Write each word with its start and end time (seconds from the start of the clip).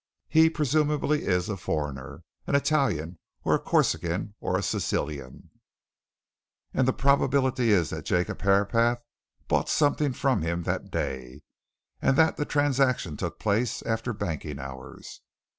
He, 0.29 0.49
presumably, 0.49 1.25
is 1.27 1.47
a 1.47 1.55
foreigner, 1.55 2.23
an 2.47 2.55
Italian, 2.55 3.19
or 3.43 3.53
a 3.53 3.59
Corsican, 3.59 4.33
or 4.39 4.57
a 4.57 4.63
Sicilian, 4.63 5.51
and 6.73 6.87
the 6.87 6.91
probability 6.91 7.69
is 7.69 7.91
that 7.91 8.05
Jacob 8.05 8.41
Herapath 8.41 8.99
bought 9.47 9.69
something 9.69 10.13
from 10.13 10.41
him 10.41 10.63
that 10.63 10.89
day, 10.89 11.43
and 12.01 12.17
that 12.17 12.35
the 12.37 12.45
transaction 12.45 13.15
took 13.15 13.37
place 13.37 13.83
after 13.83 14.11
banking 14.11 14.57
hours." 14.57 15.21